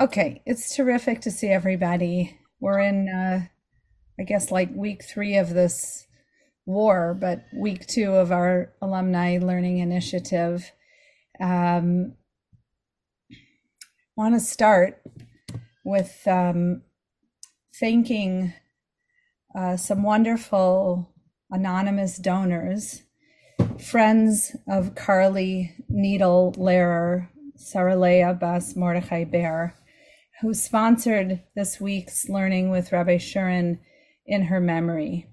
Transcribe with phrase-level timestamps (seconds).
[0.00, 2.38] Okay, it's terrific to see everybody.
[2.60, 3.46] We're in, uh,
[4.20, 6.06] I guess, like week three of this
[6.66, 10.70] war, but week two of our alumni learning initiative.
[11.40, 12.14] Um,
[14.14, 15.02] Want to start
[15.84, 16.82] with um,
[17.80, 18.52] thanking
[19.56, 21.12] uh, some wonderful
[21.50, 23.02] anonymous donors,
[23.80, 29.74] friends of Carly Needle Lehrer, Saralea Bas Mordechai Bear,
[30.40, 33.78] who sponsored this week's Learning with Rabbi Shurin
[34.26, 35.26] in her memory.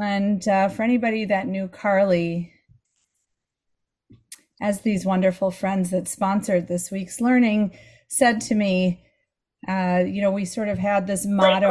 [0.00, 2.52] And uh, for anybody that knew Carly,
[4.60, 7.76] as these wonderful friends that sponsored this week's learning
[8.08, 9.02] said to me,
[9.66, 11.70] uh, you know, we sort of had this motto.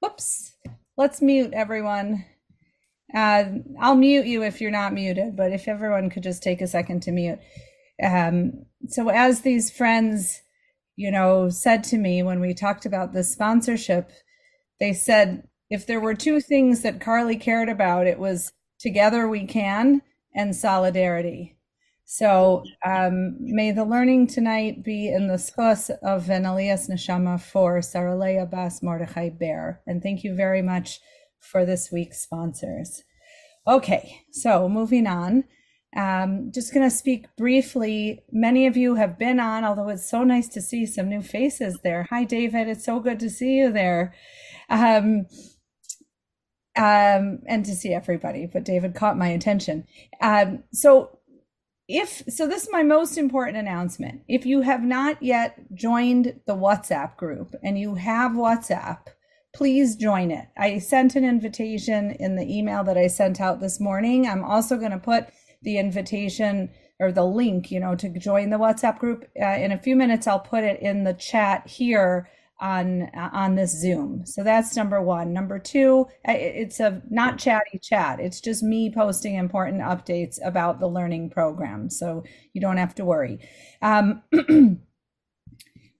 [0.00, 0.54] Whoops.
[0.96, 2.24] Let's mute everyone.
[3.14, 3.44] Uh,
[3.80, 7.02] I'll mute you if you're not muted, but if everyone could just take a second
[7.02, 7.38] to mute.
[8.02, 10.42] Um, so, as these friends,
[11.02, 14.12] you know, said to me when we talked about the sponsorship,
[14.78, 19.44] they said if there were two things that Carly cared about, it was together we
[19.44, 20.00] can
[20.32, 21.56] and solidarity.
[22.04, 28.48] So um, may the learning tonight be in the schos of an Neshama for Saralea
[28.48, 29.80] Bas Mordechai Bear.
[29.88, 31.00] And thank you very much
[31.40, 33.02] for this week's sponsors.
[33.66, 35.44] Okay, so moving on.
[35.96, 38.22] Um, just going to speak briefly.
[38.30, 41.78] Many of you have been on, although it's so nice to see some new faces
[41.84, 42.06] there.
[42.10, 42.68] Hi, David.
[42.68, 44.14] It's so good to see you there.
[44.70, 45.26] Um,
[46.74, 49.86] um, and to see everybody, but David caught my attention.
[50.22, 51.18] Um, so
[51.88, 56.54] if so this is my most important announcement if you have not yet joined the
[56.54, 58.98] whatsapp group and you have whatsapp
[59.54, 63.80] please join it i sent an invitation in the email that i sent out this
[63.80, 65.26] morning i'm also going to put
[65.62, 69.78] the invitation or the link you know to join the whatsapp group uh, in a
[69.78, 72.28] few minutes i'll put it in the chat here
[72.62, 74.24] on on this Zoom.
[74.24, 75.32] So that's number one.
[75.32, 78.20] Number two, it's a not chatty chat.
[78.20, 81.90] It's just me posting important updates about the learning program.
[81.90, 83.40] So you don't have to worry.
[83.82, 84.22] Um,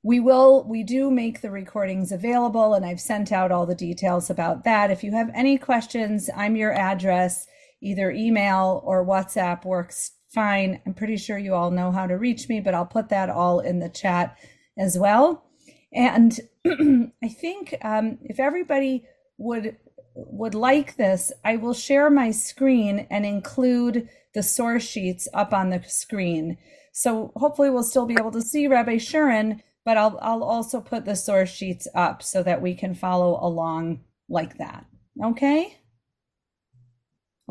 [0.04, 4.30] we will we do make the recordings available and I've sent out all the details
[4.30, 4.92] about that.
[4.92, 7.46] If you have any questions, I'm your address.
[7.82, 10.80] Either email or WhatsApp works fine.
[10.86, 13.60] I'm pretty sure you all know how to reach me, but I'll put that all
[13.60, 14.38] in the chat
[14.78, 15.44] as well.
[15.92, 16.38] And
[17.22, 19.04] I think um, if everybody
[19.38, 19.76] would
[20.14, 25.70] would like this, I will share my screen and include the source sheets up on
[25.70, 26.58] the screen.
[26.92, 31.04] So hopefully we'll still be able to see Rabbi Shurin, but I'll I'll also put
[31.04, 34.86] the source sheets up so that we can follow along like that.
[35.22, 35.78] Okay?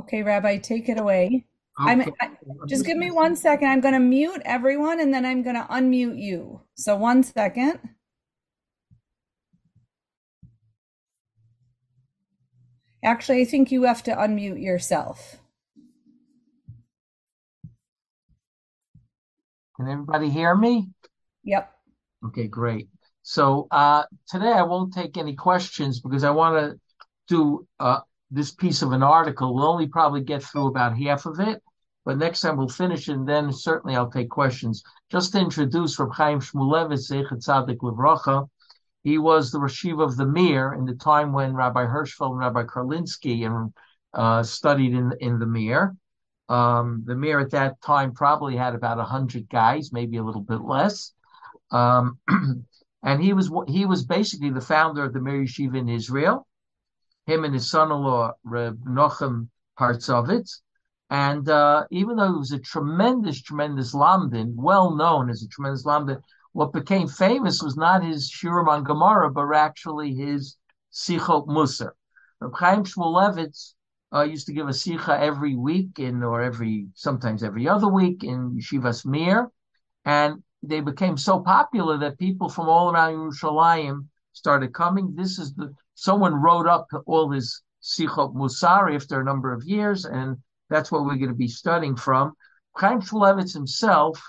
[0.02, 1.46] Okay, Rabbi, take it away.
[1.78, 2.32] I'm, I,
[2.68, 3.68] just give me one second.
[3.70, 6.62] I'm going to mute everyone and then I'm going to unmute you.
[6.76, 7.80] So one second.
[13.04, 15.38] Actually, I think you have to unmute yourself.
[19.76, 20.90] Can everybody hear me?
[21.44, 21.72] Yep.
[22.26, 22.90] Okay, great.
[23.22, 26.80] So uh, today I won't take any questions because I want to
[27.28, 28.00] do uh,
[28.32, 29.54] this piece of an article.
[29.54, 31.62] We'll only probably get through about half of it,
[32.06, 34.84] but next time we'll finish and then certainly I'll take questions.
[35.12, 38.48] Just to introduce Reb Chaim Shmulevitz, Zeichet Tzadik Levracha,
[39.04, 42.64] he was the Rashiv of the Mir in the time when Rabbi Hirschfeld and Rabbi
[42.64, 43.74] Karlinsky and,
[44.14, 45.96] uh, studied in, in the Mir.
[46.50, 50.62] Um, the Mir at that time probably had about 100 guys, maybe a little bit
[50.62, 51.14] less.
[51.72, 52.20] Um,
[53.04, 56.46] and he was he was basically the founder of the Mir Yeshiva in Israel.
[57.26, 59.50] Him and his son-in-law, Reb Nochem
[59.80, 60.62] Partzovitz.
[61.10, 65.86] And uh, even though he was a tremendous, tremendous lamdin, well known as a tremendous
[65.86, 66.22] lamdin,
[66.54, 70.58] what became famous was not his Shurim on Gemara, but actually his
[70.94, 71.92] Sichot Musar.
[72.40, 73.74] Reb Chaim Shmulevitz
[74.14, 78.24] uh, used to give a Sicha every week in, or every, sometimes every other week
[78.24, 79.50] in Yeshivas Mir.
[80.06, 85.14] And they became so popular that people from all around Yerushalayim started coming.
[85.16, 90.06] This is the, someone wrote up all his Sichot Musar after a number of years,
[90.06, 90.38] and
[90.70, 92.34] that's what we're going to be studying from.
[92.76, 94.22] Chaim Shmulevitz himself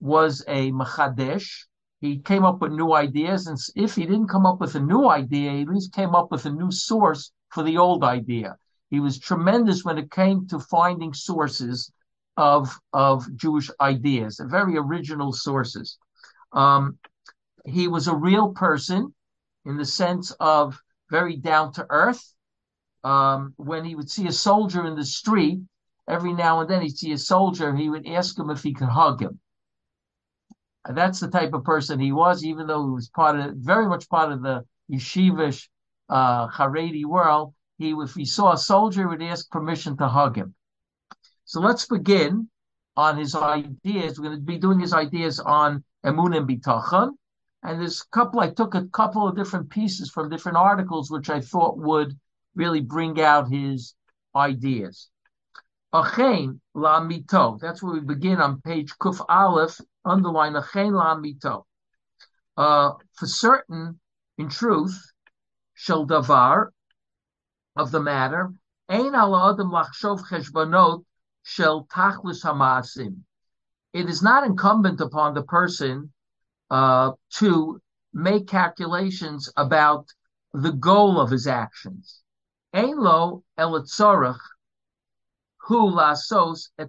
[0.00, 1.66] was a Machadesh,
[2.00, 3.46] he came up with new ideas.
[3.46, 6.30] And if he didn't come up with a new idea, he at least came up
[6.30, 8.56] with a new source for the old idea.
[8.90, 11.92] He was tremendous when it came to finding sources
[12.36, 15.98] of, of Jewish ideas, very original sources.
[16.52, 16.98] Um,
[17.66, 19.12] he was a real person
[19.64, 22.34] in the sense of very down to earth.
[23.04, 25.60] Um, when he would see a soldier in the street,
[26.08, 28.88] every now and then he'd see a soldier, he would ask him if he could
[28.88, 29.40] hug him
[30.88, 34.08] That's the type of person he was, even though he was part of very much
[34.08, 35.68] part of the yeshivish
[36.08, 37.54] uh, Haredi world.
[37.78, 40.54] He, if he saw a soldier, he would ask permission to hug him.
[41.44, 42.50] So let's begin
[42.96, 44.18] on his ideas.
[44.18, 47.12] We're going to be doing his ideas on emun and bitachon.
[47.62, 51.28] And there's a couple, I took a couple of different pieces from different articles, which
[51.28, 52.16] I thought would
[52.54, 53.94] really bring out his
[54.34, 55.08] ideas.
[55.92, 57.58] Achein la mito.
[57.58, 61.64] That's where we begin on page Kuf Aleph, underline Achein la mito.
[62.56, 63.98] Uh, for certain,
[64.36, 65.12] in truth,
[65.74, 66.68] shel davar,
[67.76, 68.52] of the matter,
[68.88, 71.04] ein ala adam lachshov cheshbonot
[71.42, 73.20] shel tachlis hamasim.
[73.92, 76.12] It is not incumbent upon the person
[76.70, 77.80] Uh, to
[78.12, 80.06] make calculations about
[80.52, 82.22] the goal of his actions.
[82.74, 84.40] Ein lo elatzorach
[85.68, 86.88] hu lasos et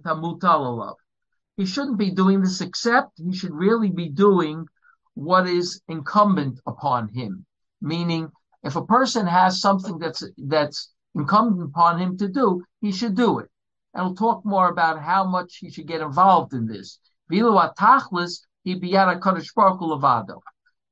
[1.56, 4.66] He shouldn't be doing this except he should really be doing
[5.14, 7.46] what is incumbent upon him.
[7.80, 8.30] Meaning,
[8.62, 13.38] if a person has something that's that's incumbent upon him to do, he should do
[13.38, 13.50] it.
[13.94, 16.98] And we'll talk more about how much he should get involved in this.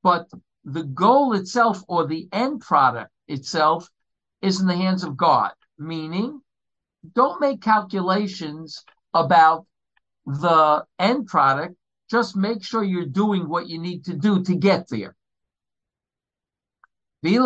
[0.02, 0.28] But
[0.64, 3.88] the goal itself or the end product itself
[4.40, 5.52] is in the hands of God.
[5.78, 6.40] Meaning,
[7.14, 8.84] don't make calculations
[9.14, 9.66] about
[10.26, 11.76] the end product.
[12.10, 15.14] Just make sure you're doing what you need to do to get there.
[17.22, 17.42] It's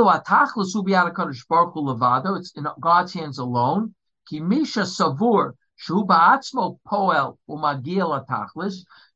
[2.54, 3.94] in God's hands alone.
[4.28, 5.56] savur
[6.86, 7.38] poel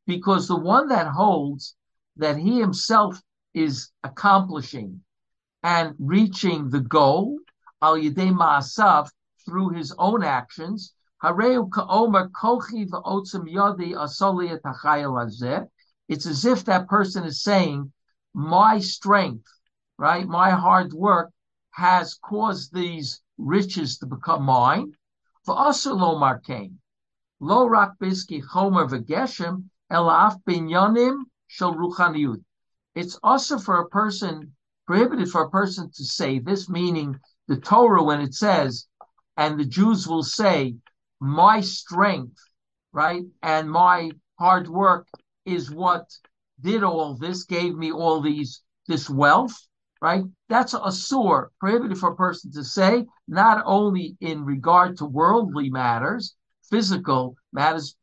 [0.07, 1.75] because the one that holds
[2.17, 3.21] that he himself
[3.55, 5.01] is accomplishing
[5.63, 7.39] and reaching the goal
[7.83, 9.11] al yedei ma'asav
[9.45, 10.93] through his own actions.
[16.09, 17.93] It's as if that person is saying,
[18.35, 19.49] my strength,
[19.99, 21.33] right, my hard work
[21.71, 24.93] has caused these riches to become mine.
[25.45, 26.75] For us, lo markain,
[27.41, 32.37] lo rak biski chomer v'geshem, elaf binyanim shel.
[32.95, 34.55] It's also for a person,
[34.87, 37.19] prohibited for a person to say this, meaning
[37.49, 38.87] the Torah when it says,
[39.37, 40.77] and the Jews will say,
[41.21, 42.39] my strength,
[42.93, 45.07] right, and my hard work
[45.45, 46.11] is what
[46.61, 49.55] did all this, gave me all these this wealth,
[50.01, 50.25] right?
[50.49, 55.71] That's a sore prohibited for a person to say, not only in regard to worldly
[55.71, 56.35] matters,
[56.71, 57.97] physical matters,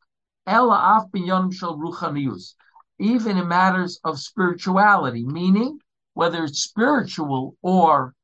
[2.98, 5.78] even in matters of spirituality, meaning
[6.14, 8.14] whether it's spiritual or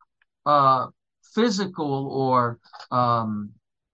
[0.47, 0.87] uh,
[1.35, 2.59] physical or
[2.91, 3.51] um,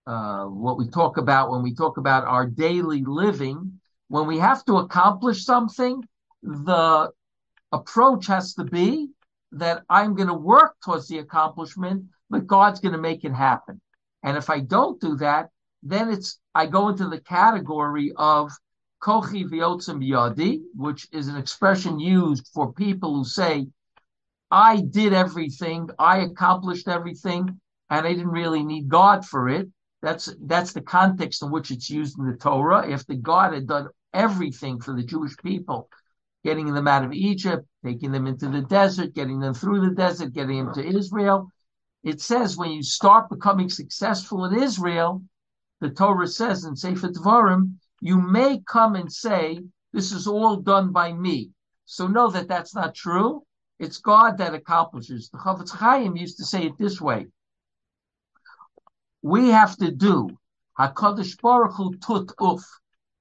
[0.07, 4.65] uh, what we talk about when we talk about our daily living, when we have
[4.65, 6.03] to accomplish something,
[6.43, 7.11] the
[7.73, 9.09] approach has to be
[9.53, 13.81] that I'm going to work towards the accomplishment, but God's going to make it happen.
[14.23, 15.51] And if I don't do that,
[15.91, 18.51] then it's I go into the category of
[19.01, 23.67] kochi v'yotzim yadi, which is an expression used for people who say
[24.51, 27.61] I did everything, I accomplished everything,
[27.91, 29.69] and I didn't really need God for it.
[30.03, 32.89] That's that's the context in which it's used in the Torah.
[32.89, 35.89] If the God had done everything for the Jewish people,
[36.45, 40.33] getting them out of Egypt, taking them into the desert, getting them through the desert,
[40.33, 41.51] getting them to Israel,
[42.05, 45.23] it says when you start becoming successful in Israel,
[45.81, 50.93] the Torah says in Sefer Devarim, you may come and say, "This is all done
[50.93, 51.51] by me."
[51.85, 53.47] So know that that's not true
[53.79, 55.29] it's God that accomplishes.
[55.29, 57.27] The Chofetz Chaim used to say it this way:
[59.23, 60.31] We have to do
[60.79, 62.65] Hakadosh Baruch Hu tut uf,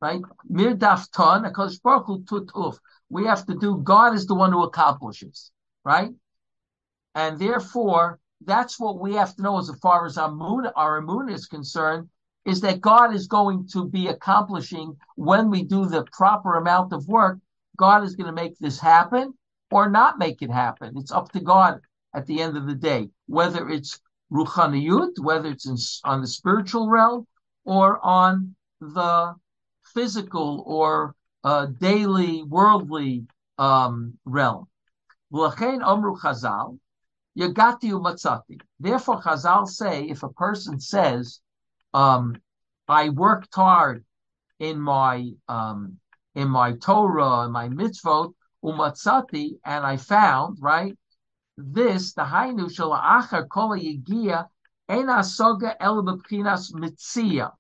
[0.02, 0.22] right?
[0.50, 2.78] Mirdaf ton Hakadosh Baruch Hu tut uf.
[3.10, 3.78] We have to do.
[3.78, 5.52] God is the one who accomplishes,
[5.84, 6.12] right?
[7.14, 11.30] And therefore, that's what we have to know as far as our moon, our moon
[11.30, 12.10] is concerned,
[12.46, 17.08] is that God is going to be accomplishing when we do the proper amount of
[17.08, 17.40] work.
[17.78, 19.34] God is going to make this happen,
[19.72, 20.94] or not make it happen.
[20.98, 21.82] It's up to God
[22.14, 24.00] at the end of the day, whether it's
[24.32, 25.78] ruchaniyut, whether it's in,
[26.10, 27.28] on the spiritual realm
[27.66, 29.36] or on the
[29.94, 33.26] physical or uh, daily worldly
[33.58, 34.68] um, realm.
[35.32, 35.52] Therefore,
[39.22, 41.40] Chazal say if a person says,
[41.96, 42.36] um,
[42.88, 44.04] "I worked hard
[44.60, 46.00] in my um,
[46.42, 48.34] in my Torah and my mitzvot,"
[48.64, 50.98] umatzati, and I found, right,
[51.58, 54.48] this, the hainu shel achar kol yigia,
[54.90, 57.52] en asoga el b'pchinas mitzia.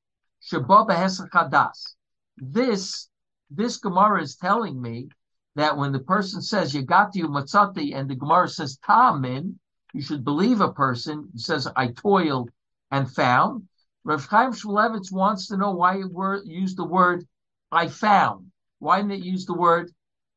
[2.38, 3.10] This,
[3.50, 5.10] this Gemara is telling me
[5.56, 9.58] that when the person says you got Yagati Matzati and the Gemara says Tamin,
[9.94, 12.52] you should believe a person who says I toiled
[12.92, 13.68] and found.
[14.06, 17.28] Rav Chaim Shmulevitz wants to know why it word, used the word
[17.72, 18.52] I found.
[18.78, 19.92] Why didn't it use the word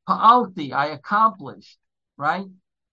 [0.09, 1.77] Pa'alti, I accomplished,
[2.17, 2.47] right?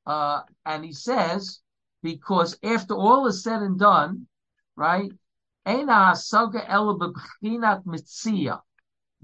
[0.05, 1.62] Uh, and he says,
[2.03, 4.27] because after all is said and done,
[4.75, 5.10] right?
[5.65, 5.82] The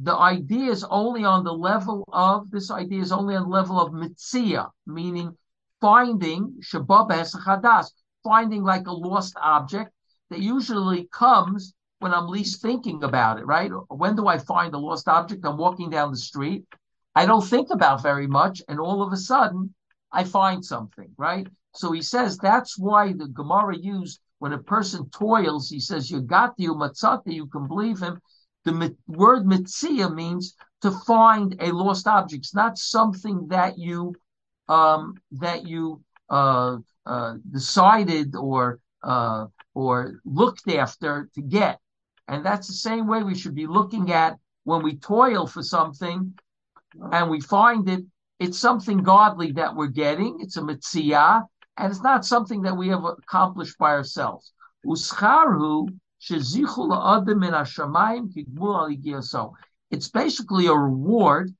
[0.10, 3.91] idea is only on the level of this idea is only on the level of
[3.91, 5.38] mitzia, meaning
[5.81, 7.91] finding shabab
[8.24, 9.91] finding like a lost object
[10.31, 13.69] that usually comes when I'm least thinking about it, right?
[13.89, 15.45] When do I find a lost object?
[15.45, 16.65] I'm walking down the street.
[17.13, 19.75] I don't think about very much, and all of a sudden
[20.11, 21.47] I find something, right?
[21.75, 26.21] So he says that's why the Gemara used when a person toils, he says, You
[26.21, 28.19] got you, matzati, you can believe him.
[28.63, 32.45] The word mitzia means to find a lost object.
[32.45, 34.15] It's not something that you
[34.67, 41.79] um, that you uh, uh, decided or uh, or looked after to get.
[42.27, 46.33] And that's the same way we should be looking at when we toil for something
[47.11, 48.05] and we find it,
[48.39, 50.37] it's something godly that we're getting.
[50.39, 51.43] It's a mitzvah,
[51.77, 54.51] and it's not something that we have accomplished by ourselves.
[54.83, 55.13] It's
[60.09, 61.55] basically a reward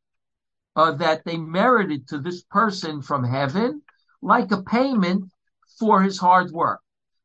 [0.75, 3.81] uh, that they merited to this person from heaven,
[4.21, 5.31] like a payment
[5.79, 6.81] for his hard work.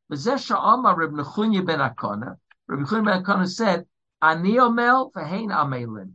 [0.09, 3.85] Rabbi Nechunya ben Hakanah said,
[4.21, 6.13] Ani omel v'hein amelin.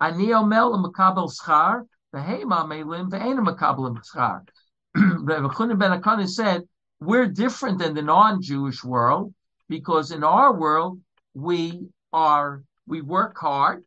[0.00, 4.48] Ani omel makabel schar, v'heim amelin v'ein makabel schar.
[4.94, 6.62] Rabbi Nechunya ben Hakanah said,
[7.00, 9.34] we're different than the non-Jewish world
[9.68, 11.00] because in our world
[11.34, 13.84] we are we work hard,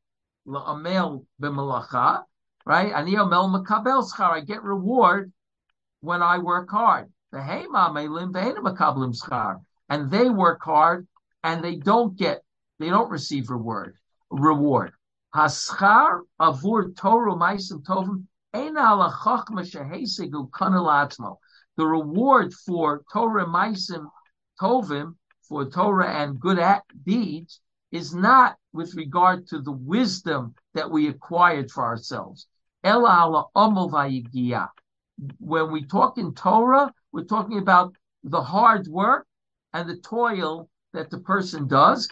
[0.48, 2.24] la'amel b'malacha,
[2.66, 2.94] right?
[2.94, 4.32] Ani omel makabel schar.
[4.32, 5.34] I get reward
[6.02, 7.12] when I work hard.
[7.34, 7.72] And
[10.12, 11.08] they work hard
[11.44, 12.44] and they don't get,
[12.80, 13.96] they don't receive reward.
[14.30, 14.92] Reward.
[15.34, 18.70] Haschar avur Torah maisim tovim the
[21.78, 24.10] reward for Torah Maisim
[24.60, 25.16] Tovim,
[25.48, 26.60] for Torah and good
[27.06, 27.62] deeds,
[27.92, 32.46] is not with regard to the wisdom that we acquired for ourselves.
[32.84, 33.02] When
[35.72, 39.26] we talk in Torah, we're talking about the hard work
[39.74, 42.08] and the toil that the person does.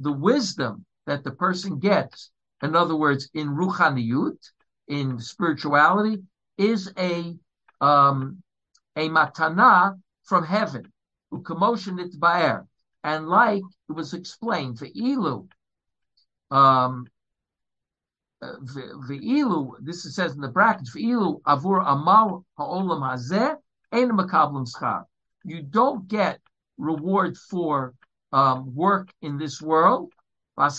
[0.00, 2.30] The wisdom that the person gets,
[2.62, 4.38] in other words, in ruchaniyut,
[4.88, 6.22] in spirituality,
[6.56, 7.36] is a
[7.80, 8.42] um,
[8.96, 10.92] a matana from heaven.
[13.04, 15.48] And like it was explained, the ilu,
[16.50, 17.06] um,
[18.42, 23.56] Ve'ilu, this is says in the brackets, Ve'ilu avur amal ha'olam hazeh,
[23.92, 25.04] ein makablim schar.
[25.44, 26.40] You don't get
[26.76, 27.94] reward for
[28.32, 30.12] um, work in this world.
[30.56, 30.70] When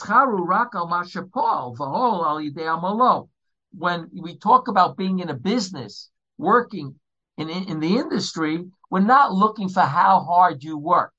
[4.13, 6.95] we talk about being in a business, working
[7.37, 11.13] in, in the industry, we're not looking for how hard you work.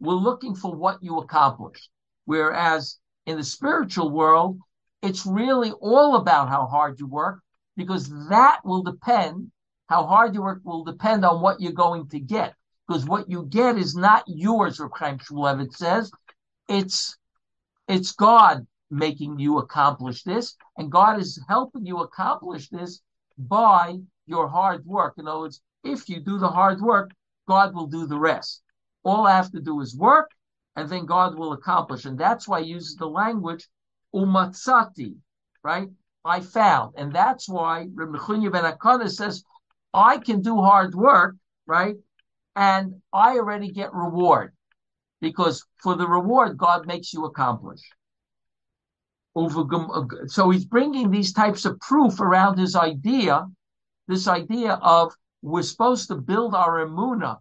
[0.00, 1.90] We're looking for what you accomplished.
[2.24, 4.58] Whereas in the spiritual world,
[5.02, 7.40] it's really all about how hard you work
[7.76, 9.50] because that will depend,
[9.88, 12.54] how hard you work will depend on what you're going to get.
[12.86, 16.10] Because what you get is not yours, Reb Chaim Shmulevitz says.
[16.68, 17.16] It's,
[17.86, 23.00] it's God making you accomplish this, and God is helping you accomplish this
[23.36, 25.14] by your hard work.
[25.18, 27.12] In other words, if you do the hard work,
[27.46, 28.62] God will do the rest.
[29.04, 30.30] All I have to do is work,
[30.74, 32.04] and then God will accomplish.
[32.04, 33.68] And that's why he uses the language
[34.14, 35.16] umatzati,
[35.62, 35.88] right?
[36.24, 36.94] I found.
[36.96, 39.44] And that's why Reb Nechunya ben Hakanah says,
[39.94, 41.36] I can do hard work,
[41.66, 41.96] right?
[42.56, 44.52] And I already get reward.
[45.20, 47.80] Because for the reward, God makes you accomplish.
[49.34, 53.46] Uh, so he's bringing these types of proof around his idea,
[54.06, 57.38] this idea of we're supposed to build our emuna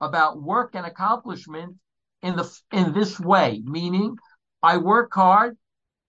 [0.00, 1.76] about work and accomplishment
[2.22, 4.16] in the in this way, meaning
[4.62, 5.56] I work hard,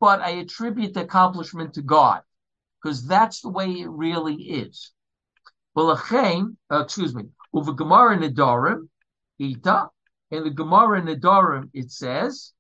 [0.01, 2.21] but I attribute the accomplishment to God
[2.81, 4.91] because that's the way it really is.
[5.75, 8.89] Well, uh, excuse me, over Gemara Nedarim,
[9.39, 9.89] Ita,
[10.31, 12.51] in the Gemara Nedarim it says,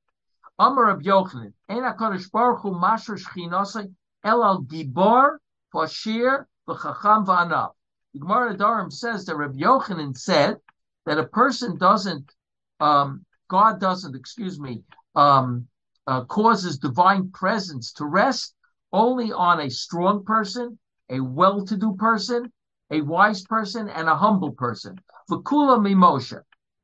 [0.59, 3.91] Amar Rab Yochanan, Ein HaKadosh Baruch Hu Masher Shchinasai
[4.23, 5.37] El Al Gibor
[5.73, 7.71] Fashir V'Chacham V'Anav.
[8.13, 10.57] The Gemara Nedarim says that Rab Yochanan said
[11.07, 12.31] that a person doesn't,
[12.79, 14.83] um, God doesn't, excuse me,
[15.15, 15.67] um,
[16.11, 18.53] uh, causes divine presence to rest
[18.91, 20.77] only on a strong person,
[21.09, 22.51] a well-to-do person,
[22.91, 24.99] a wise person, and a humble person.
[25.29, 26.37] V'kula mi Moshe.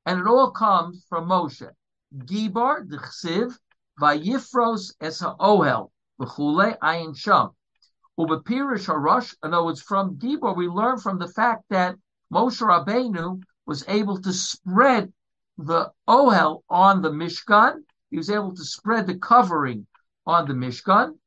[0.06, 1.70] And it all comes from Moshe.
[2.18, 3.54] Gibar, d'chsiv,
[4.00, 5.92] vayifros es ha'ohel,
[6.22, 7.50] v'chule ayin sham.
[8.18, 11.96] Ubepirish harash, in other words, from Gibor, we learn from the fact that
[12.34, 15.12] Moshe Rabbeinu was able to spread
[15.58, 17.84] the ohel on the Mishkan.
[18.10, 19.88] He was able to spread the covering
[20.26, 21.18] on the Mishkan.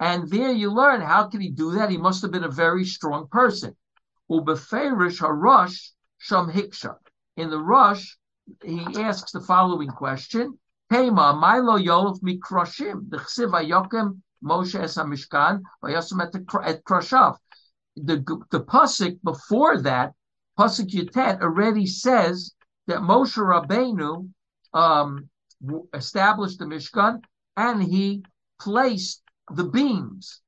[0.00, 1.90] And there you learn how could he do that?
[1.90, 3.76] He must have been a very strong person.
[4.30, 6.96] Ubeferish harash sham hiksha.
[7.36, 8.18] In the rush,
[8.62, 10.58] he asks the following question:
[10.90, 16.20] Pema Milo Yolov Mikroshim the Yokem Moshe Es Hamishkan Vayasum
[16.64, 17.36] et Krashav.
[17.96, 20.14] The the pasuk before that,
[20.58, 22.54] pasuk Yutet, already says
[22.86, 24.30] that Moshe Rabbeinu
[24.74, 25.28] um,
[25.94, 27.22] established the Mishkan
[27.56, 28.24] and he
[28.60, 29.22] placed
[29.54, 30.40] the beams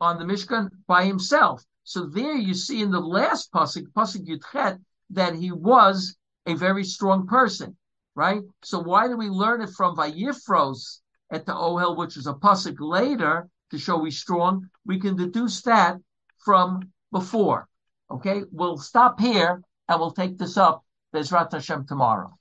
[0.00, 1.64] on the Mishkan by himself.
[1.84, 4.78] So there you see in the last pasuk, pasuk Yutchet,
[5.10, 7.76] that he was a very strong person,
[8.14, 8.42] right?
[8.62, 12.76] So why do we learn it from Vayifros at the Ohel, which is a pasuk
[12.78, 14.68] later to show he's strong?
[14.84, 15.96] We can deduce that
[16.44, 17.68] from before.
[18.10, 20.84] Okay, we'll stop here and we'll take this up
[21.14, 22.37] Bezrat Hashem tomorrow.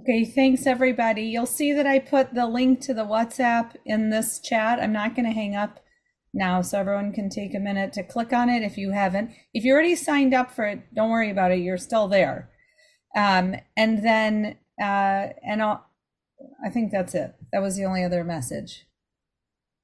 [0.00, 1.22] Okay, thanks everybody.
[1.22, 4.80] You'll see that I put the link to the WhatsApp in this chat.
[4.80, 5.80] I'm not going to hang up
[6.32, 9.32] now, so everyone can take a minute to click on it if you haven't.
[9.52, 11.58] If you already signed up for it, don't worry about it.
[11.58, 12.50] You're still there.
[13.14, 15.84] Um, and then, uh, and I'll,
[16.64, 17.34] I think that's it.
[17.52, 18.86] That was the only other message.